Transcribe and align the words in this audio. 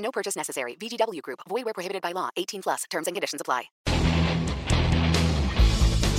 No 0.00 0.10
purchase 0.10 0.36
necessary. 0.36 0.76
VGW 0.76 1.22
Group. 1.22 1.40
Void 1.48 1.64
where 1.64 1.74
prohibited 1.74 2.02
by 2.02 2.12
law. 2.12 2.28
18 2.36 2.62
plus. 2.62 2.84
Terms 2.90 3.06
and 3.06 3.16
conditions 3.16 3.40
apply. 3.40 3.70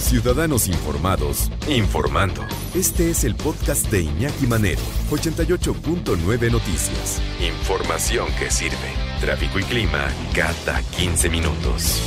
Ciudadanos 0.01 0.67
informados, 0.67 1.51
informando. 1.69 2.41
Este 2.75 3.11
es 3.11 3.23
el 3.23 3.35
podcast 3.35 3.89
de 3.91 4.01
Iñaki 4.01 4.47
Manero, 4.47 4.81
88.9 5.09 6.51
Noticias. 6.51 7.21
Información 7.39 8.27
que 8.37 8.49
sirve. 8.49 8.75
Tráfico 9.21 9.59
y 9.59 9.63
clima 9.63 10.09
cada 10.35 10.81
15 10.97 11.29
minutos. 11.29 12.01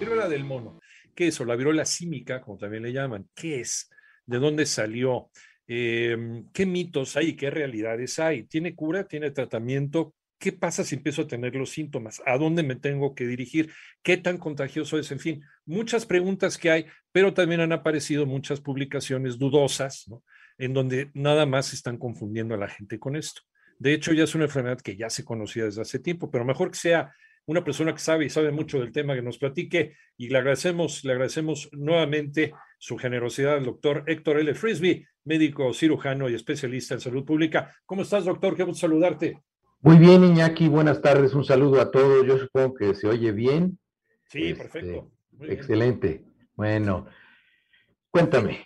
Viruela 0.00 0.28
del 0.28 0.44
mono. 0.44 0.80
¿Qué 1.14 1.28
es? 1.28 1.40
O 1.40 1.44
la 1.44 1.56
viruela 1.56 1.84
símica, 1.84 2.42
como 2.42 2.58
también 2.58 2.82
le 2.82 2.92
llaman. 2.92 3.30
¿Qué 3.34 3.60
es? 3.60 3.88
¿De 4.26 4.38
dónde 4.38 4.66
salió? 4.66 5.30
Eh, 5.68 6.44
¿Qué 6.52 6.66
mitos 6.66 7.16
hay? 7.16 7.34
¿Qué 7.34 7.50
realidades 7.50 8.18
hay? 8.18 8.44
¿Tiene 8.44 8.74
cura? 8.74 9.06
¿Tiene 9.06 9.30
tratamiento? 9.30 10.14
¿Qué 10.38 10.50
pasa 10.52 10.82
si 10.82 10.96
empiezo 10.96 11.22
a 11.22 11.26
tener 11.28 11.54
los 11.54 11.70
síntomas? 11.70 12.20
¿A 12.26 12.36
dónde 12.36 12.64
me 12.64 12.74
tengo 12.74 13.14
que 13.14 13.26
dirigir? 13.26 13.70
¿Qué 14.02 14.16
tan 14.16 14.38
contagioso 14.38 14.98
es? 14.98 15.12
En 15.12 15.20
fin, 15.20 15.44
muchas 15.64 16.04
preguntas 16.04 16.58
que 16.58 16.70
hay, 16.70 16.86
pero 17.12 17.32
también 17.32 17.60
han 17.60 17.72
aparecido 17.72 18.26
muchas 18.26 18.60
publicaciones 18.60 19.38
dudosas, 19.38 20.08
¿no? 20.08 20.24
En 20.58 20.74
donde 20.74 21.10
nada 21.14 21.46
más 21.46 21.72
están 21.72 21.96
confundiendo 21.96 22.54
a 22.54 22.58
la 22.58 22.68
gente 22.68 22.98
con 22.98 23.14
esto. 23.14 23.42
De 23.78 23.94
hecho, 23.94 24.12
ya 24.12 24.24
es 24.24 24.34
una 24.34 24.44
enfermedad 24.44 24.80
que 24.80 24.96
ya 24.96 25.10
se 25.10 25.24
conocía 25.24 25.64
desde 25.64 25.82
hace 25.82 26.00
tiempo, 26.00 26.30
pero 26.30 26.44
mejor 26.44 26.72
que 26.72 26.78
sea 26.78 27.12
una 27.46 27.64
persona 27.64 27.92
que 27.92 28.00
sabe 28.00 28.24
y 28.24 28.30
sabe 28.30 28.50
mucho 28.50 28.80
del 28.80 28.92
tema 28.92 29.14
que 29.14 29.22
nos 29.22 29.38
platique 29.38 29.96
y 30.16 30.28
le 30.28 30.38
agradecemos, 30.38 31.04
le 31.04 31.12
agradecemos 31.12 31.68
nuevamente 31.72 32.52
su 32.82 32.98
generosidad 32.98 33.54
al 33.54 33.64
doctor 33.64 34.02
Héctor 34.08 34.40
L. 34.40 34.52
Frisby, 34.56 35.06
médico 35.22 35.72
cirujano 35.72 36.28
y 36.28 36.34
especialista 36.34 36.94
en 36.94 37.00
salud 37.00 37.24
pública. 37.24 37.72
¿Cómo 37.86 38.02
estás, 38.02 38.24
doctor? 38.24 38.56
Qué 38.56 38.64
gusto 38.64 38.80
saludarte. 38.80 39.40
Muy 39.82 39.98
bien, 39.98 40.24
Iñaki, 40.24 40.66
buenas 40.66 41.00
tardes, 41.00 41.32
un 41.32 41.44
saludo 41.44 41.80
a 41.80 41.92
todos. 41.92 42.26
Yo 42.26 42.38
supongo 42.38 42.74
que 42.74 42.94
se 42.94 43.06
oye 43.06 43.30
bien. 43.30 43.78
Sí, 44.28 44.48
Este, 44.48 44.64
perfecto. 44.64 45.12
Muy 45.30 45.46
bien. 45.46 45.52
Excelente. 45.52 46.24
Bueno, 46.56 47.06
cuéntame. 48.10 48.64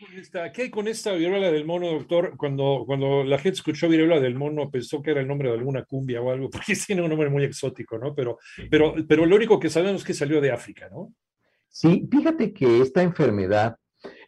¿Qué 0.55 0.63
hay 0.63 0.71
con 0.71 0.89
esta 0.89 1.13
viruela 1.13 1.51
del 1.51 1.67
mono, 1.67 1.89
doctor? 1.89 2.39
Cuando, 2.39 2.85
cuando 2.87 3.23
la 3.23 3.37
gente 3.37 3.57
escuchó 3.57 3.87
viruela 3.87 4.19
del 4.19 4.35
mono, 4.35 4.71
pensó 4.71 5.03
que 5.03 5.11
era 5.11 5.21
el 5.21 5.29
nombre 5.29 5.51
de 5.51 5.59
alguna 5.59 5.85
cumbia 5.85 6.23
o 6.23 6.31
algo, 6.31 6.49
porque 6.51 6.75
tiene 6.75 7.03
un 7.03 7.11
nombre 7.11 7.29
muy 7.29 7.45
exótico, 7.45 7.99
¿no? 7.99 8.15
Pero, 8.15 8.39
pero, 8.71 8.95
pero 9.07 9.27
lo 9.27 9.37
único 9.37 9.61
que 9.61 9.69
sabemos 9.69 10.01
es 10.01 10.07
que 10.07 10.15
salió 10.15 10.41
de 10.41 10.53
África, 10.53 10.89
¿no? 10.89 11.13
Sí, 11.69 12.09
fíjate 12.11 12.55
que 12.55 12.81
esta 12.81 13.03
enfermedad 13.03 13.77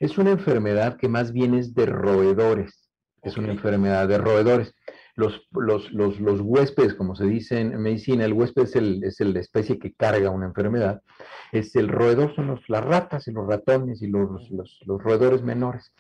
es 0.01 0.19
una 0.19 0.31
enfermedad 0.31 0.97
que 0.97 1.09
más 1.09 1.33
bien 1.33 1.55
es 1.55 1.75
de 1.75 1.87
roedores. 1.87 2.89
Es 3.23 3.37
una 3.37 3.51
enfermedad 3.53 4.07
de 4.09 4.19
roedores. 4.19 4.75
Los, 5.17 5.49
los, 5.51 5.91
los, 5.93 6.21
los 6.21 6.41
huéspedes, 6.41 6.95
como 6.95 7.17
se 7.17 7.25
dice 7.25 7.59
en 7.61 7.77
medicina, 7.83 8.25
el 8.25 8.33
huésped 8.33 8.63
es, 8.63 8.77
el, 8.77 9.03
es 9.03 9.19
la 9.19 9.41
especie 9.41 9.79
que 9.79 9.93
carga 9.93 10.31
una 10.31 10.47
enfermedad. 10.47 11.03
Es 11.51 11.75
el 11.75 11.89
roedor, 11.89 12.35
son 12.37 12.47
los- 12.47 12.69
las 12.69 12.85
ratas 12.85 13.27
y 13.27 13.33
los 13.33 13.47
ratones 13.49 14.01
y 14.01 14.07
los, 14.07 14.49
los, 14.51 14.79
los 14.87 15.03
roedores 15.03 15.43
menores. 15.43 15.93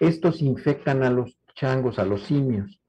Estos 0.00 0.40
infectan 0.40 1.02
a 1.02 1.10
los 1.10 1.36
changos, 1.54 1.98
a 1.98 2.06
los 2.06 2.22
simios. 2.22 2.80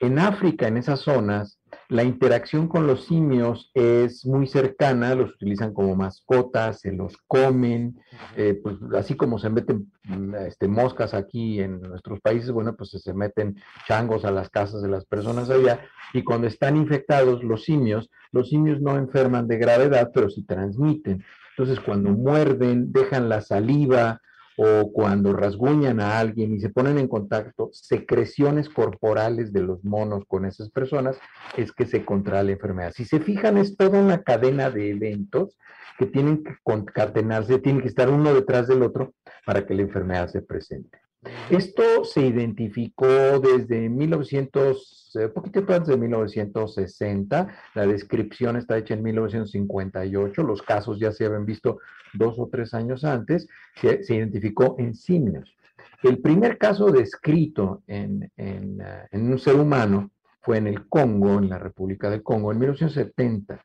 En 0.00 0.18
África, 0.18 0.68
en 0.68 0.76
esas 0.76 1.00
zonas, 1.00 1.58
la 1.88 2.02
interacción 2.02 2.68
con 2.68 2.86
los 2.86 3.04
simios 3.04 3.70
es 3.74 4.24
muy 4.26 4.46
cercana, 4.46 5.14
los 5.14 5.34
utilizan 5.34 5.72
como 5.74 5.94
mascotas, 5.94 6.80
se 6.80 6.92
los 6.92 7.16
comen, 7.26 8.00
eh, 8.36 8.58
pues 8.62 8.76
así 8.96 9.16
como 9.16 9.38
se 9.38 9.50
meten 9.50 9.92
mm, 10.04 10.34
este, 10.46 10.68
moscas 10.68 11.14
aquí 11.14 11.60
en 11.60 11.80
nuestros 11.80 12.20
países, 12.20 12.50
bueno, 12.50 12.74
pues 12.76 12.90
se 12.90 13.14
meten 13.14 13.56
changos 13.86 14.24
a 14.24 14.30
las 14.30 14.48
casas 14.50 14.82
de 14.82 14.88
las 14.88 15.04
personas 15.04 15.50
allá, 15.50 15.80
y 16.12 16.22
cuando 16.22 16.46
están 16.46 16.76
infectados 16.76 17.42
los 17.44 17.64
simios, 17.64 18.10
los 18.32 18.48
simios 18.48 18.80
no 18.80 18.96
enferman 18.96 19.46
de 19.46 19.58
gravedad, 19.58 20.10
pero 20.14 20.30
sí 20.30 20.44
transmiten. 20.44 21.24
Entonces, 21.56 21.78
cuando 21.80 22.10
muerden, 22.10 22.92
dejan 22.92 23.28
la 23.28 23.40
saliva, 23.40 24.20
o 24.56 24.92
cuando 24.92 25.32
rasguñan 25.32 26.00
a 26.00 26.18
alguien 26.18 26.54
y 26.54 26.60
se 26.60 26.70
ponen 26.70 26.98
en 26.98 27.08
contacto, 27.08 27.70
secreciones 27.72 28.68
corporales 28.68 29.52
de 29.52 29.62
los 29.62 29.84
monos 29.84 30.24
con 30.26 30.44
esas 30.44 30.70
personas, 30.70 31.18
es 31.56 31.72
que 31.72 31.86
se 31.86 32.04
contrae 32.04 32.44
la 32.44 32.52
enfermedad. 32.52 32.92
Si 32.94 33.04
se 33.04 33.20
fijan, 33.20 33.56
es 33.56 33.76
toda 33.76 34.00
una 34.00 34.22
cadena 34.22 34.70
de 34.70 34.90
eventos 34.90 35.56
que 35.98 36.06
tienen 36.06 36.42
que 36.42 36.56
concatenarse, 36.62 37.58
tienen 37.58 37.82
que 37.82 37.88
estar 37.88 38.08
uno 38.08 38.34
detrás 38.34 38.66
del 38.68 38.82
otro 38.82 39.14
para 39.44 39.66
que 39.66 39.74
la 39.74 39.82
enfermedad 39.82 40.28
se 40.28 40.42
presente. 40.42 41.03
Esto 41.50 42.04
se 42.04 42.22
identificó 42.22 43.38
desde 43.40 43.88
1900, 43.88 45.12
eh, 45.16 45.28
poquito 45.28 45.60
antes 45.60 45.88
de 45.88 45.96
1960, 45.96 47.48
la 47.74 47.86
descripción 47.86 48.56
está 48.56 48.78
hecha 48.78 48.94
en 48.94 49.02
1958, 49.02 50.42
los 50.42 50.62
casos 50.62 50.98
ya 50.98 51.12
se 51.12 51.26
habían 51.26 51.46
visto 51.46 51.78
dos 52.14 52.38
o 52.38 52.48
tres 52.50 52.74
años 52.74 53.04
antes, 53.04 53.46
se, 53.74 54.14
identificó 54.14 54.76
en 54.78 54.94
simios. 54.94 55.54
El 56.02 56.18
primer 56.18 56.58
caso 56.58 56.90
descrito 56.90 57.82
en, 57.86 58.30
en, 58.36 58.80
uh, 58.80 59.06
en 59.10 59.32
un 59.32 59.38
ser 59.38 59.54
humano 59.54 60.10
fue 60.40 60.58
en 60.58 60.66
el 60.66 60.86
Congo, 60.88 61.38
en 61.38 61.48
la 61.48 61.58
República 61.58 62.10
del 62.10 62.22
Congo, 62.22 62.52
en 62.52 62.58
1970. 62.58 63.64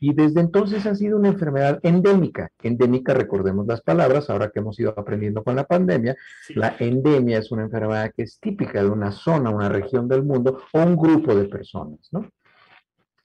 Y 0.00 0.14
desde 0.14 0.40
entonces 0.40 0.86
ha 0.86 0.94
sido 0.94 1.18
una 1.18 1.28
enfermedad 1.28 1.80
endémica. 1.82 2.50
Endémica, 2.62 3.14
recordemos 3.14 3.66
las 3.66 3.80
palabras, 3.82 4.30
ahora 4.30 4.50
que 4.50 4.60
hemos 4.60 4.78
ido 4.78 4.94
aprendiendo 4.96 5.42
con 5.42 5.56
la 5.56 5.64
pandemia, 5.64 6.16
Sí. 6.46 6.54
la 6.54 6.76
endemia 6.78 7.38
es 7.38 7.50
una 7.50 7.62
enfermedad 7.62 8.12
que 8.16 8.22
es 8.24 8.38
típica 8.40 8.82
de 8.82 8.88
una 8.90 9.12
zona, 9.12 9.50
una 9.50 9.68
región 9.68 10.08
del 10.08 10.22
mundo 10.22 10.60
o 10.72 10.82
un 10.82 10.96
grupo 10.96 11.34
de 11.34 11.44
personas, 11.44 12.08
¿no? 12.12 12.28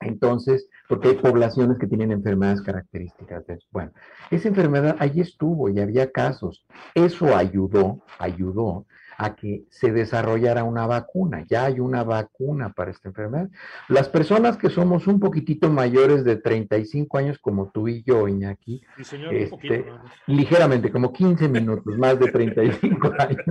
Entonces, 0.01 0.69
porque 0.87 1.09
hay 1.09 1.15
poblaciones 1.15 1.77
que 1.77 1.87
tienen 1.87 2.11
enfermedades 2.11 2.61
características 2.61 3.45
de 3.45 3.55
eso. 3.55 3.67
Bueno, 3.71 3.91
esa 4.31 4.47
enfermedad 4.47 4.95
allí 4.99 5.19
estuvo 5.19 5.69
y 5.69 5.79
había 5.79 6.09
casos. 6.09 6.65
Eso 6.95 7.35
ayudó, 7.35 8.01
ayudó 8.17 8.85
a 9.21 9.35
que 9.35 9.65
se 9.69 9.91
desarrollara 9.91 10.63
una 10.63 10.87
vacuna. 10.87 11.45
Ya 11.49 11.65
hay 11.65 11.81
una 11.81 12.03
vacuna 12.05 12.71
para 12.71 12.91
esta 12.91 13.09
enfermedad. 13.09 13.49
Las 13.89 14.07
personas 14.07 14.55
que 14.55 14.69
somos 14.69 15.07
un 15.07 15.19
poquitito 15.19 15.69
mayores 15.69 16.23
de 16.23 16.37
35 16.37 17.17
años, 17.17 17.37
como 17.37 17.69
tú 17.69 17.89
y 17.89 18.01
yo, 18.03 18.29
Iñaki, 18.29 18.81
Sí, 18.95 19.03
señor, 19.03 19.33
Este, 19.33 19.53
un 19.53 19.59
poquito. 19.59 19.91
más. 19.91 20.11
ligeramente, 20.25 20.89
como 20.89 21.11
15 21.11 21.49
minutos, 21.49 21.97
más 21.97 22.17
de 22.17 22.31
35 22.31 23.11
años, 23.19 23.45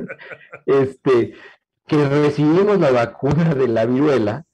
este, 0.64 1.34
que 1.86 2.08
recibimos 2.08 2.78
la 2.80 2.90
vacuna 2.90 3.54
de 3.54 3.68
la 3.68 3.84
viruela, 3.84 4.44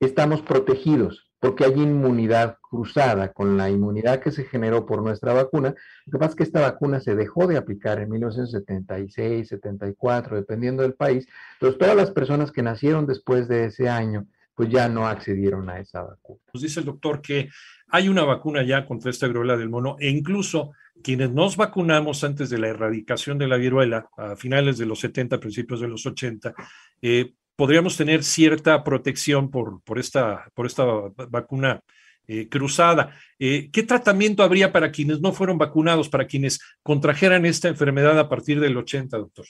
estamos 0.00 0.40
protegidos 0.40 1.31
porque 1.42 1.64
hay 1.64 1.72
inmunidad 1.72 2.58
cruzada 2.60 3.32
con 3.32 3.56
la 3.56 3.68
inmunidad 3.68 4.20
que 4.20 4.30
se 4.30 4.44
generó 4.44 4.86
por 4.86 5.02
nuestra 5.02 5.32
vacuna. 5.32 5.74
Lo 6.06 6.12
que 6.12 6.18
pasa 6.18 6.30
es 6.30 6.36
que 6.36 6.44
esta 6.44 6.60
vacuna 6.60 7.00
se 7.00 7.16
dejó 7.16 7.48
de 7.48 7.56
aplicar 7.56 7.98
en 7.98 8.10
1976, 8.10 9.48
74, 9.48 10.36
dependiendo 10.36 10.84
del 10.84 10.94
país. 10.94 11.26
Entonces, 11.54 11.80
todas 11.80 11.96
las 11.96 12.12
personas 12.12 12.52
que 12.52 12.62
nacieron 12.62 13.06
después 13.06 13.48
de 13.48 13.64
ese 13.64 13.88
año, 13.88 14.28
pues 14.54 14.70
ya 14.70 14.88
no 14.88 15.08
accedieron 15.08 15.68
a 15.68 15.80
esa 15.80 16.02
vacuna. 16.02 16.38
Nos 16.54 16.62
dice 16.62 16.78
el 16.78 16.86
doctor 16.86 17.20
que 17.20 17.48
hay 17.88 18.08
una 18.08 18.22
vacuna 18.22 18.62
ya 18.62 18.86
contra 18.86 19.10
esta 19.10 19.26
viruela 19.26 19.56
del 19.56 19.68
mono 19.68 19.96
e 19.98 20.10
incluso 20.10 20.70
quienes 21.02 21.32
nos 21.32 21.56
vacunamos 21.56 22.22
antes 22.22 22.50
de 22.50 22.58
la 22.58 22.68
erradicación 22.68 23.36
de 23.38 23.48
la 23.48 23.56
viruela, 23.56 24.08
a 24.16 24.36
finales 24.36 24.78
de 24.78 24.86
los 24.86 25.00
70, 25.00 25.40
principios 25.40 25.80
de 25.80 25.88
los 25.88 26.06
80, 26.06 26.54
eh, 27.02 27.34
podríamos 27.62 27.96
tener 27.96 28.24
cierta 28.24 28.82
protección 28.82 29.48
por, 29.48 29.84
por, 29.84 30.00
esta, 30.00 30.50
por 30.52 30.66
esta 30.66 30.84
vacuna 31.30 31.80
eh, 32.26 32.48
cruzada. 32.48 33.14
Eh, 33.38 33.70
¿Qué 33.72 33.84
tratamiento 33.84 34.42
habría 34.42 34.72
para 34.72 34.90
quienes 34.90 35.20
no 35.20 35.32
fueron 35.32 35.58
vacunados, 35.58 36.08
para 36.08 36.26
quienes 36.26 36.58
contrajeran 36.82 37.46
esta 37.46 37.68
enfermedad 37.68 38.18
a 38.18 38.28
partir 38.28 38.58
del 38.58 38.76
80, 38.76 39.16
doctor? 39.16 39.46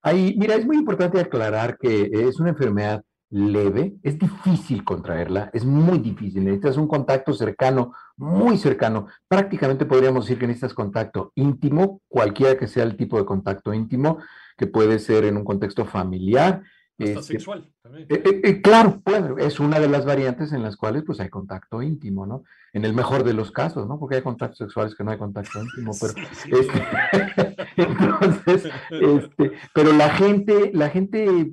Ahí, 0.00 0.36
mira, 0.38 0.54
es 0.54 0.64
muy 0.64 0.78
importante 0.78 1.20
aclarar 1.20 1.76
que 1.76 2.08
es 2.10 2.40
una 2.40 2.48
enfermedad 2.48 3.04
leve, 3.28 3.96
es 4.02 4.18
difícil 4.18 4.82
contraerla, 4.82 5.50
es 5.52 5.66
muy 5.66 5.98
difícil, 5.98 6.42
necesitas 6.44 6.78
un 6.78 6.88
contacto 6.88 7.34
cercano, 7.34 7.92
muy 8.16 8.56
cercano, 8.56 9.08
prácticamente 9.28 9.84
podríamos 9.84 10.24
decir 10.24 10.38
que 10.38 10.46
necesitas 10.46 10.72
contacto 10.72 11.32
íntimo, 11.34 12.00
cualquiera 12.08 12.56
que 12.56 12.66
sea 12.66 12.84
el 12.84 12.96
tipo 12.96 13.18
de 13.18 13.26
contacto 13.26 13.74
íntimo, 13.74 14.16
que 14.56 14.66
puede 14.66 14.98
ser 14.98 15.26
en 15.26 15.36
un 15.36 15.44
contexto 15.44 15.84
familiar, 15.84 16.62
Hasta 16.98 17.22
sexual 17.22 17.70
también. 17.80 18.08
Eh, 18.10 18.22
eh, 18.24 18.40
eh, 18.42 18.60
claro, 18.60 19.02
es 19.38 19.60
una 19.60 19.78
de 19.78 19.88
las 19.88 20.04
variantes 20.04 20.52
en 20.52 20.62
las 20.62 20.76
cuales 20.76 21.04
pues 21.06 21.20
hay 21.20 21.28
contacto 21.28 21.80
íntimo, 21.80 22.26
¿no? 22.26 22.42
En 22.72 22.84
el 22.84 22.92
mejor 22.92 23.22
de 23.22 23.34
los 23.34 23.52
casos, 23.52 23.86
¿no? 23.86 24.00
Porque 24.00 24.16
hay 24.16 24.22
contactos 24.22 24.58
sexuales 24.58 24.96
que 24.96 25.04
no 25.04 25.12
hay 25.12 25.18
contacto 25.18 25.62
íntimo, 25.62 25.92
pero 26.00 26.14
este, 26.60 27.56
entonces, 27.76 28.72
este, 28.90 29.52
pero 29.72 29.92
la 29.92 30.10
gente, 30.10 30.72
la 30.74 30.90
gente, 30.90 31.50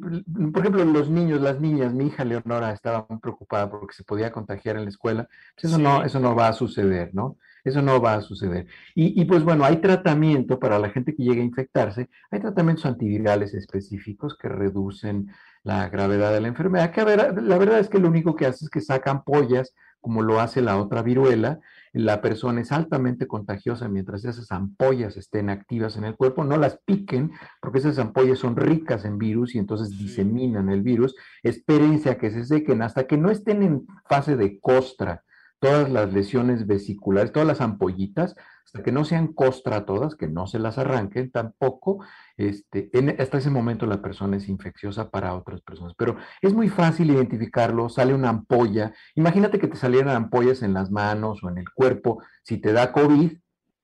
por 0.52 0.62
ejemplo, 0.62 0.84
los 0.84 1.10
niños, 1.10 1.42
las 1.42 1.60
niñas, 1.60 1.94
mi 1.94 2.08
hija 2.08 2.26
Leonora 2.26 2.72
estaba 2.72 3.06
muy 3.08 3.20
preocupada 3.20 3.70
porque 3.70 3.94
se 3.94 4.04
podía 4.04 4.32
contagiar 4.32 4.78
en 4.78 4.84
la 4.84 4.90
escuela, 4.90 5.28
pues 5.54 5.72
eso 5.72 5.78
no, 5.78 6.04
eso 6.04 6.20
no 6.20 6.36
va 6.36 6.48
a 6.48 6.54
suceder, 6.54 7.12
¿no? 7.14 7.38
Eso 7.66 7.82
no 7.82 8.00
va 8.00 8.14
a 8.14 8.22
suceder. 8.22 8.68
Y, 8.94 9.20
y, 9.20 9.26
pues 9.26 9.44
bueno, 9.44 9.66
hay 9.66 9.78
tratamiento 9.78 10.60
para 10.60 10.80
la 10.80 10.90
gente 10.92 11.14
que 11.14 11.24
llegue 11.24 11.42
a 11.42 11.46
infectarse, 11.46 12.10
hay 12.32 12.40
tratamientos 12.40 12.86
antivirales 12.86 13.54
específicos 13.54 14.38
que 14.38 14.48
reducen 14.48 15.32
la 15.64 15.90
gravedad 15.90 16.32
de 16.32 16.42
la 16.42 16.48
enfermedad, 16.48 16.92
que 16.92 17.02
a 17.02 17.06
ver, 17.06 17.42
la 17.42 17.58
verdad 17.58 17.80
es 17.80 17.90
que 17.90 17.98
lo 17.98 18.08
único 18.08 18.36
que 18.36 18.46
hace 18.46 18.66
es 18.66 18.70
que 18.70 18.82
sacan 18.82 19.18
ampollas, 19.18 19.74
como 20.00 20.22
lo 20.22 20.40
hace 20.40 20.62
la 20.62 20.78
otra 20.78 21.02
viruela, 21.02 21.60
la 21.92 22.22
persona 22.22 22.62
es 22.62 22.72
altamente 22.72 23.26
contagiosa 23.26 23.88
mientras 23.88 24.24
esas 24.24 24.52
ampollas 24.52 25.18
estén 25.18 25.50
activas 25.50 25.98
en 25.98 26.04
el 26.04 26.16
cuerpo, 26.16 26.44
no 26.44 26.58
las 26.58 26.78
piquen, 26.86 27.32
porque 27.60 27.80
esas 27.80 27.98
ampollas 27.98 28.38
son 28.38 28.56
ricas 28.56 29.06
en 29.06 29.18
virus 29.18 29.56
y 29.56 29.58
entonces 29.58 29.98
diseminan 29.98 30.70
el 30.70 30.84
virus, 30.84 31.16
espérense 31.42 32.12
a 32.12 32.18
que 32.20 32.30
se 32.30 32.46
sequen 32.46 32.84
hasta 32.84 33.08
que 33.08 33.18
no 33.18 33.32
estén 33.32 33.64
en 33.64 33.88
fase 34.08 34.36
de 34.36 34.60
costra, 34.60 35.24
todas 35.66 35.90
las 35.90 36.14
lesiones 36.14 36.68
vesiculares, 36.68 37.32
todas 37.32 37.48
las 37.48 37.60
ampollitas, 37.60 38.36
hasta 38.66 38.84
que 38.84 38.92
no 38.92 39.04
sean 39.04 39.34
costra 39.34 39.86
todas, 39.86 40.16
que 40.16 40.28
no 40.28 40.46
se 40.46 40.60
las 40.60 40.78
arranquen 40.78 41.32
tampoco, 41.32 42.06
este, 42.38 42.92
hasta 43.18 43.40
ese 43.40 43.50
momento 43.50 43.88
la 43.88 44.02
persona 44.02 44.38
es 44.38 44.48
infecciosa 44.48 45.10
para 45.10 45.34
otras 45.34 45.62
personas. 45.62 45.94
Pero 45.98 46.18
es 46.42 46.54
muy 46.54 46.70
fácil 46.70 47.10
identificarlo, 47.10 47.90
sale 47.90 48.14
una 48.14 48.30
ampolla, 48.30 48.94
imagínate 49.16 49.58
que 49.58 49.68
te 49.68 49.76
salieran 49.78 50.16
ampollas 50.16 50.62
en 50.62 50.74
las 50.74 50.92
manos 50.92 51.44
o 51.44 51.50
en 51.50 51.58
el 51.58 51.70
cuerpo 51.74 52.22
si 52.44 52.58
te 52.58 52.72
da 52.72 52.92
COVID, 52.92 53.32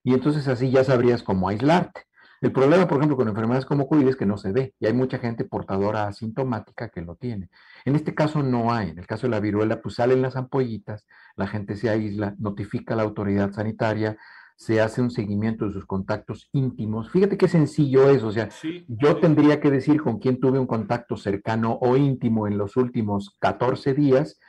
y 0.04 0.14
entonces 0.14 0.48
así 0.48 0.70
ya 0.70 0.84
sabrías 0.84 1.24
cómo 1.24 1.50
aislarte. 1.50 2.02
El 2.42 2.52
problema, 2.52 2.88
por 2.88 2.98
ejemplo, 2.98 3.16
con 3.16 3.28
enfermedades 3.28 3.66
como 3.66 3.88
COVID 3.88 4.08
es 4.08 4.16
que 4.16 4.26
no 4.26 4.36
se 4.36 4.52
ve 4.52 4.74
y 4.80 4.88
hay 4.88 4.94
mucha 4.94 5.20
gente 5.20 5.46
portadora 5.46 6.08
asintomática 6.08 6.90
que 6.90 7.02
lo 7.02 7.16
tiene. 7.16 7.52
En 7.86 7.96
este 7.96 8.16
caso 8.16 8.42
no 8.42 8.74
hay. 8.74 8.90
En 8.90 8.98
el 8.98 9.06
caso 9.06 9.28
de 9.28 9.32
la 9.32 9.40
viruela, 9.40 9.80
pues 9.80 9.96
salen 9.96 10.24
las 10.24 10.36
ampollitas, 10.36 11.06
la 11.36 11.46
gente 11.46 11.76
se 11.76 11.90
aísla, 11.90 12.36
notifica 12.40 12.96
a 12.96 12.98
la 12.98 13.04
autoridad 13.04 13.52
sanitaria, 13.52 14.18
se 14.56 14.82
hace 14.82 15.02
un 15.02 15.12
seguimiento 15.12 15.66
de 15.66 15.74
sus 15.74 15.86
contactos 15.86 16.50
íntimos. 16.52 17.12
Fíjate 17.12 17.38
qué 17.38 17.48
sencillo 17.48 18.10
es, 18.10 18.24
o 18.24 18.32
sea, 18.32 18.50
yo 18.88 19.18
tendría 19.18 19.60
que 19.60 19.70
decir 19.70 20.02
con 20.02 20.18
quién 20.18 20.40
tuve 20.40 20.58
un 20.58 20.68
contacto 20.68 21.18
cercano 21.18 21.78
o 21.80 21.96
íntimo 21.96 22.48
en 22.48 22.58
los 22.58 22.76
últimos 22.76 23.36
14 23.40 23.94
días. 23.94 24.40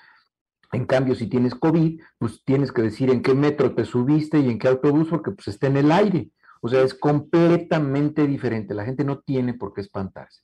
En 0.73 0.87
cambio, 0.87 1.15
si 1.15 1.27
tienes 1.27 1.55
COVID, 1.55 2.01
pues 2.19 2.43
tienes 2.45 2.73
que 2.73 2.81
decir 2.81 3.11
en 3.11 3.21
qué 3.21 3.35
metro 3.35 3.75
te 3.75 3.85
subiste 3.85 4.39
y 4.39 4.49
en 4.49 4.59
qué 4.59 4.69
autobús, 4.69 5.09
porque 5.09 5.33
pues 5.33 5.49
está 5.49 5.67
en 5.67 5.77
el 5.77 5.93
aire. 5.93 6.31
O 6.65 6.69
sea, 6.69 6.83
es 6.83 6.95
completamente 6.95 8.25
diferente. 8.27 8.73
La 8.73 8.85
gente 8.85 9.05
no 9.05 9.19
tiene 9.19 9.55
por 9.55 9.75
qué 9.75 9.81
espantarse. 9.81 10.43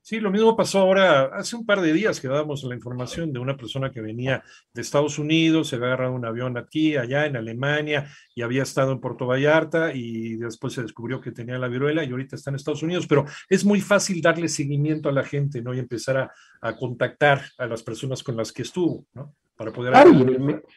Sí, 0.00 0.18
lo 0.18 0.32
mismo 0.32 0.56
pasó 0.56 0.80
ahora, 0.80 1.26
hace 1.26 1.54
un 1.54 1.64
par 1.64 1.80
de 1.80 1.92
días 1.92 2.20
que 2.20 2.26
dábamos 2.26 2.64
la 2.64 2.74
información 2.74 3.32
de 3.32 3.38
una 3.38 3.56
persona 3.56 3.92
que 3.92 4.00
venía 4.00 4.42
de 4.72 4.82
Estados 4.82 5.16
Unidos, 5.18 5.68
se 5.68 5.76
había 5.76 5.88
agarrado 5.88 6.12
un 6.14 6.24
avión 6.24 6.58
aquí, 6.58 6.96
allá 6.96 7.26
en 7.26 7.36
Alemania, 7.36 8.08
y 8.34 8.42
había 8.42 8.64
estado 8.64 8.90
en 8.90 9.00
Puerto 9.00 9.26
Vallarta, 9.26 9.94
y 9.94 10.34
después 10.36 10.72
se 10.72 10.82
descubrió 10.82 11.20
que 11.20 11.30
tenía 11.30 11.56
la 11.56 11.68
viruela 11.68 12.02
y 12.02 12.10
ahorita 12.10 12.34
está 12.34 12.50
en 12.50 12.56
Estados 12.56 12.82
Unidos, 12.82 13.06
pero 13.06 13.26
es 13.48 13.64
muy 13.64 13.80
fácil 13.80 14.20
darle 14.20 14.48
seguimiento 14.48 15.08
a 15.08 15.12
la 15.12 15.22
gente, 15.22 15.62
¿no? 15.62 15.72
Y 15.72 15.78
empezar 15.78 16.16
a, 16.16 16.32
a 16.60 16.76
contactar 16.76 17.42
a 17.58 17.66
las 17.66 17.84
personas 17.84 18.24
con 18.24 18.36
las 18.36 18.52
que 18.52 18.62
estuvo, 18.62 19.06
¿no? 19.14 19.36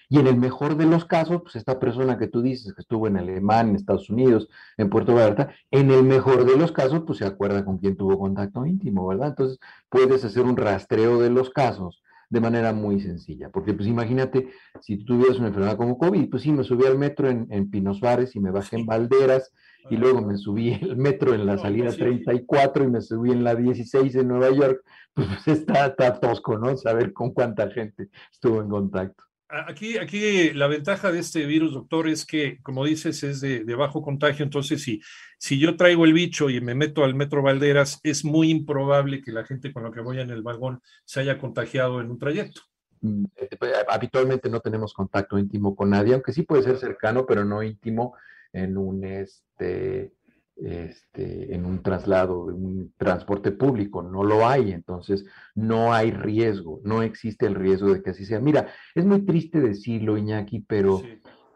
Y 0.09 0.17
en, 0.19 0.27
el, 0.27 0.37
mejor 0.37 0.77
de 0.77 0.85
los 0.85 1.05
casos, 1.05 1.41
pues 1.41 1.55
esta 1.55 1.79
persona 1.79 2.17
que 2.17 2.27
tú 2.27 2.41
dices 2.41 2.73
que 2.73 2.81
estuvo 2.81 3.07
en 3.07 3.17
Alemania, 3.17 3.71
en 3.71 3.75
Estados 3.75 4.09
Unidos, 4.09 4.47
en 4.77 4.89
Puerto 4.89 5.13
Vallarta, 5.13 5.53
en 5.71 5.91
el 5.91 6.03
mejor 6.03 6.45
de 6.45 6.57
los 6.57 6.71
casos, 6.71 7.03
pues 7.05 7.19
se 7.19 7.25
acuerda 7.25 7.65
con 7.65 7.77
quién 7.77 7.95
tuvo 7.95 8.19
contacto 8.19 8.65
íntimo, 8.65 9.07
¿verdad? 9.07 9.29
Entonces 9.29 9.59
puedes 9.89 10.23
hacer 10.23 10.43
un 10.43 10.57
rastreo 10.57 11.19
de 11.19 11.29
los 11.29 11.49
casos 11.49 12.01
de 12.29 12.41
manera 12.41 12.73
muy 12.73 12.99
sencilla, 12.99 13.49
porque 13.49 13.73
pues 13.73 13.87
imagínate, 13.87 14.49
si 14.81 14.97
tú 14.97 15.05
tuvieras 15.05 15.37
una 15.37 15.49
enfermedad 15.49 15.77
como 15.77 15.97
COVID, 15.97 16.29
pues 16.29 16.43
sí, 16.43 16.51
me 16.51 16.63
subí 16.63 16.85
al 16.85 16.97
metro 16.97 17.29
en, 17.29 17.47
en 17.51 17.69
Pinos 17.69 17.99
Bares 18.01 18.35
y 18.35 18.39
me 18.39 18.51
bajé 18.51 18.77
en 18.77 18.85
Valderas, 18.85 19.53
y 19.89 19.97
luego 19.97 20.21
me 20.21 20.37
subí 20.37 20.73
el 20.73 20.97
metro 20.97 21.33
en 21.33 21.45
la 21.45 21.57
salida 21.57 21.91
34 21.91 22.83
y 22.83 22.87
me 22.87 23.01
subí 23.01 23.31
en 23.31 23.43
la 23.43 23.55
16 23.55 24.15
en 24.15 24.27
Nueva 24.27 24.51
York, 24.51 24.83
pues 25.13 25.47
está, 25.47 25.87
está 25.87 26.19
tosco, 26.19 26.57
¿no? 26.57 26.75
Saber 26.77 27.13
con 27.13 27.31
cuánta 27.31 27.69
gente 27.69 28.09
estuvo 28.31 28.61
en 28.61 28.69
contacto. 28.69 29.23
Aquí, 29.47 29.97
aquí 29.99 30.51
la 30.53 30.67
ventaja 30.67 31.11
de 31.11 31.19
este 31.19 31.45
virus, 31.45 31.73
doctor, 31.73 32.09
es 32.09 32.25
que, 32.25 32.59
como 32.63 32.83
dices, 32.83 33.23
es 33.23 33.41
de, 33.41 33.63
bajo 33.75 34.01
contagio. 34.01 34.43
Entonces, 34.43 34.81
si, 34.81 35.01
si 35.37 35.59
yo 35.59 35.77
traigo 35.77 36.03
el 36.05 36.13
bicho 36.13 36.49
y 36.49 36.59
me 36.61 36.73
meto 36.73 37.03
al 37.03 37.13
metro 37.13 37.43
Valderas, 37.43 37.99
es 38.03 38.25
muy 38.25 38.49
improbable 38.49 39.21
que 39.21 39.31
la 39.31 39.45
gente 39.45 39.71
con 39.71 39.83
la 39.83 39.91
que 39.91 40.01
voy 40.01 40.19
en 40.19 40.31
el 40.31 40.41
vagón 40.41 40.81
se 41.05 41.19
haya 41.19 41.37
contagiado 41.37 42.01
en 42.01 42.09
un 42.09 42.17
trayecto. 42.17 42.61
Mm, 43.01 43.25
eh, 43.35 43.49
habitualmente 43.87 44.49
no 44.49 44.61
tenemos 44.61 44.93
contacto 44.93 45.37
íntimo 45.37 45.75
con 45.75 45.91
nadie, 45.91 46.15
aunque 46.15 46.33
sí 46.33 46.41
puede 46.41 46.63
ser 46.63 46.77
cercano, 46.77 47.25
pero 47.27 47.45
no 47.45 47.61
íntimo 47.61 48.15
en 48.55 48.77
un, 48.77 49.03
este, 49.03 50.13
este, 50.55 51.53
en 51.53 51.65
un 51.65 51.83
traslado, 51.83 52.45
un 52.45 52.93
transporte 52.97 53.51
público, 53.51 54.01
no 54.01 54.23
lo 54.23 54.47
hay, 54.47 54.71
entonces 54.71 55.25
no 55.53 55.93
hay 55.93 56.11
riesgo, 56.11 56.79
no 56.83 57.01
existe 57.01 57.45
el 57.45 57.55
riesgo 57.55 57.93
de 57.93 58.01
que 58.01 58.11
así 58.11 58.25
sea. 58.25 58.39
Mira, 58.39 58.69
es 58.95 59.05
muy 59.05 59.25
triste 59.25 59.59
decirlo, 59.59 60.17
Iñaki, 60.17 60.61
pero 60.61 61.01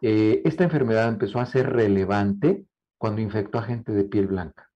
eh, 0.02 0.42
esta 0.44 0.66
enfermedad 0.66 1.08
empezó 1.08 1.40
a 1.40 1.46
ser 1.46 1.70
relevante 1.72 2.66
cuando 2.98 3.22
infectó 3.22 3.60
a 3.60 3.64
gente 3.64 3.94
de 3.94 4.04
piel 4.04 4.28
blanca. 4.28 4.70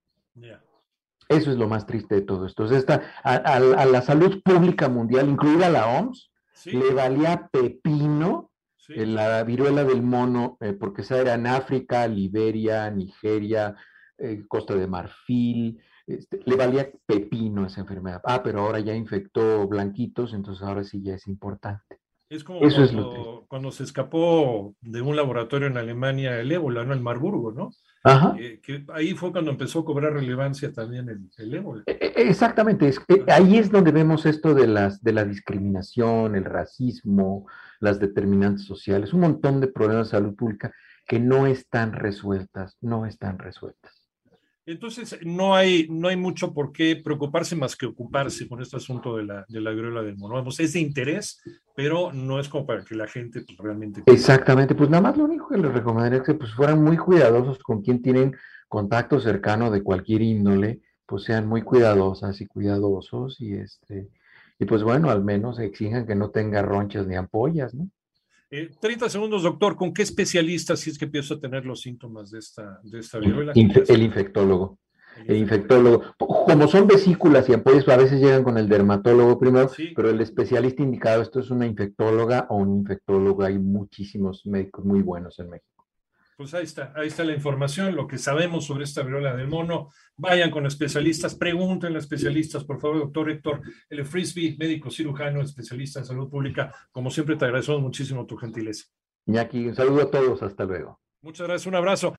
Eso 1.28 1.50
es 1.50 1.58
lo 1.58 1.68
más 1.68 1.86
triste 1.86 2.14
de 2.14 2.22
todo 2.22 2.46
esto. 2.46 2.64
esta, 2.64 3.02
a, 3.22 3.60
la 3.60 4.00
salud 4.00 4.42
pública 4.42 4.88
mundial, 4.88 5.28
incluida 5.28 5.68
la 5.68 5.86
OMS, 5.86 6.30
le 6.66 6.94
valía 6.94 7.48
pepino 7.52 8.50
la 8.88 9.42
viruela 9.44 9.84
del 9.84 10.02
mono, 10.02 10.56
eh, 10.60 10.72
porque 10.72 11.02
esa 11.02 11.20
era 11.20 11.34
en 11.34 11.46
África, 11.46 12.06
Liberia, 12.06 12.90
Nigeria, 12.90 13.74
eh, 14.18 14.44
Costa 14.48 14.74
de 14.74 14.86
Marfil, 14.86 15.80
este, 16.06 16.40
le 16.44 16.56
valía 16.56 16.90
pepino 17.06 17.66
esa 17.66 17.80
enfermedad. 17.80 18.20
Ah, 18.24 18.42
pero 18.42 18.60
ahora 18.60 18.80
ya 18.80 18.94
infectó 18.94 19.66
blanquitos, 19.66 20.34
entonces 20.34 20.62
ahora 20.62 20.84
sí 20.84 21.02
ya 21.02 21.14
es 21.14 21.26
importante. 21.26 22.00
Es 22.28 22.42
como 22.42 22.60
cuando, 22.60 23.46
cuando, 23.48 23.70
se 23.70 23.84
escapó 23.84 24.74
de 24.80 25.00
un 25.02 25.14
laboratorio 25.14 25.68
en 25.68 25.76
Alemania 25.76 26.40
el 26.40 26.50
ébola, 26.50 26.84
¿no? 26.84 26.92
El 26.92 27.00
Marburgo, 27.00 27.52
¿no? 27.52 27.70
Ajá. 28.04 28.36
Eh, 28.38 28.60
que 28.62 28.84
ahí 28.92 29.14
fue 29.14 29.32
cuando 29.32 29.50
empezó 29.50 29.80
a 29.80 29.84
cobrar 29.84 30.12
relevancia 30.12 30.70
también 30.72 31.08
el, 31.08 31.30
el 31.38 31.54
ébola. 31.54 31.82
E, 31.86 32.12
e, 32.16 32.28
exactamente, 32.28 32.86
es, 32.86 33.00
ahí 33.28 33.56
es 33.56 33.70
donde 33.70 33.92
vemos 33.92 34.26
esto 34.26 34.54
de, 34.54 34.66
las, 34.66 35.02
de 35.02 35.12
la 35.14 35.24
discriminación, 35.24 36.36
el 36.36 36.44
racismo, 36.44 37.46
las 37.80 37.98
determinantes 37.98 38.66
sociales, 38.66 39.14
un 39.14 39.20
montón 39.20 39.60
de 39.60 39.68
problemas 39.68 40.08
de 40.08 40.18
salud 40.18 40.36
pública 40.36 40.72
que 41.06 41.18
no 41.18 41.46
están 41.46 41.92
resueltas, 41.92 42.76
no 42.82 43.06
están 43.06 43.38
resueltas. 43.38 43.93
Entonces, 44.66 45.18
no 45.24 45.54
hay, 45.54 45.86
no 45.90 46.08
hay 46.08 46.16
mucho 46.16 46.54
por 46.54 46.72
qué 46.72 46.96
preocuparse 46.96 47.54
más 47.54 47.76
que 47.76 47.86
ocuparse 47.86 48.48
con 48.48 48.62
este 48.62 48.76
asunto 48.76 49.16
de 49.16 49.24
la, 49.24 49.44
de 49.48 49.60
la 49.60 49.70
viruela 49.70 50.02
del 50.02 50.16
mono. 50.16 50.42
es 50.48 50.72
de 50.72 50.80
interés, 50.80 51.42
pero 51.76 52.12
no 52.12 52.40
es 52.40 52.48
como 52.48 52.66
para 52.66 52.82
que 52.84 52.94
la 52.94 53.06
gente 53.06 53.42
pues, 53.42 53.58
realmente... 53.58 54.02
Exactamente, 54.06 54.74
pues 54.74 54.88
nada 54.88 55.02
más 55.02 55.16
lo 55.16 55.24
único 55.24 55.48
que 55.48 55.58
les 55.58 55.72
recomendaría 55.72 56.18
es 56.18 56.24
que 56.24 56.34
pues, 56.34 56.54
fueran 56.54 56.82
muy 56.82 56.96
cuidadosos 56.96 57.58
con 57.58 57.82
quien 57.82 58.00
tienen 58.00 58.34
contacto 58.68 59.20
cercano 59.20 59.70
de 59.70 59.82
cualquier 59.82 60.22
índole, 60.22 60.80
pues 61.06 61.24
sean 61.24 61.46
muy 61.46 61.62
cuidadosas 61.62 62.40
y 62.40 62.46
cuidadosos 62.46 63.40
y 63.40 63.54
este 63.54 64.08
y 64.58 64.66
pues 64.66 64.82
bueno, 64.82 65.10
al 65.10 65.24
menos 65.24 65.58
exijan 65.58 66.06
que 66.06 66.14
no 66.14 66.30
tenga 66.30 66.62
ronchas 66.62 67.06
ni 67.06 67.16
ampollas, 67.16 67.74
¿no? 67.74 67.88
30 68.80 69.06
eh, 69.06 69.10
segundos, 69.10 69.42
doctor. 69.42 69.76
¿Con 69.76 69.92
qué 69.92 70.02
especialista 70.02 70.76
si 70.76 70.90
es 70.90 70.98
que 70.98 71.04
empiezo 71.06 71.34
a 71.34 71.40
tener 71.40 71.64
los 71.64 71.80
síntomas 71.80 72.30
de 72.30 72.38
esta, 72.38 72.80
de 72.82 72.98
esta 73.00 73.18
viruela? 73.18 73.52
el 73.54 74.02
infectólogo. 74.02 74.78
El 75.26 75.36
infectólogo. 75.36 76.02
Como 76.18 76.66
son 76.68 76.86
vesículas 76.86 77.48
y 77.48 77.54
ampollas, 77.54 77.88
a 77.88 77.96
veces 77.96 78.20
llegan 78.20 78.42
con 78.42 78.58
el 78.58 78.68
dermatólogo 78.68 79.38
primero, 79.38 79.70
pero 79.94 80.10
el 80.10 80.20
especialista 80.20 80.82
indicado, 80.82 81.22
esto 81.22 81.40
es 81.40 81.50
una 81.50 81.66
infectóloga 81.66 82.46
o 82.50 82.56
un 82.56 82.78
infectólogo. 82.78 83.44
Hay 83.44 83.58
muchísimos 83.58 84.44
médicos 84.46 84.84
muy 84.84 85.02
buenos 85.02 85.38
en 85.38 85.50
México. 85.50 85.73
Pues 86.36 86.52
ahí 86.52 86.64
está, 86.64 86.92
ahí 86.96 87.06
está 87.06 87.22
la 87.24 87.32
información, 87.32 87.94
lo 87.94 88.08
que 88.08 88.18
sabemos 88.18 88.66
sobre 88.66 88.84
esta 88.84 89.02
viruela 89.02 89.36
del 89.36 89.46
mono. 89.46 89.90
Vayan 90.16 90.50
con 90.50 90.66
especialistas, 90.66 91.36
pregunten 91.36 91.94
a 91.94 91.98
especialistas, 91.98 92.64
por 92.64 92.80
favor, 92.80 92.98
doctor 92.98 93.30
Héctor 93.30 93.60
L. 93.88 94.04
Frisby, 94.04 94.56
médico 94.58 94.90
cirujano, 94.90 95.40
especialista 95.40 96.00
en 96.00 96.06
salud 96.06 96.28
pública. 96.28 96.72
Como 96.90 97.10
siempre, 97.10 97.36
te 97.36 97.44
agradecemos 97.44 97.80
muchísimo 97.80 98.26
tu 98.26 98.36
gentileza. 98.36 98.86
Iñaki, 99.26 99.68
un 99.68 99.76
saludo 99.76 100.02
a 100.02 100.10
todos, 100.10 100.42
hasta 100.42 100.64
luego. 100.64 101.00
Muchas 101.22 101.46
gracias, 101.46 101.66
un 101.66 101.74
abrazo. 101.74 102.12